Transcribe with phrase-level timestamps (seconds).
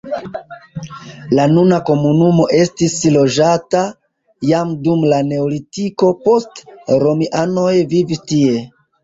[1.39, 3.83] La nuna komunumo estis loĝata
[4.53, 8.59] jam dum la neolitiko, poste romianoj vivis tie.